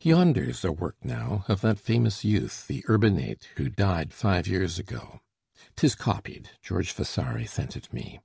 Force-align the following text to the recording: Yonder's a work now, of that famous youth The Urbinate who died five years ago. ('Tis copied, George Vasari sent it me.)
Yonder's 0.00 0.64
a 0.64 0.72
work 0.72 0.96
now, 1.04 1.44
of 1.46 1.60
that 1.60 1.78
famous 1.78 2.24
youth 2.24 2.66
The 2.68 2.82
Urbinate 2.88 3.50
who 3.56 3.68
died 3.68 4.14
five 4.14 4.48
years 4.48 4.78
ago. 4.78 5.20
('Tis 5.76 5.94
copied, 5.94 6.48
George 6.62 6.90
Vasari 6.94 7.44
sent 7.46 7.76
it 7.76 7.92
me.) 7.92 8.18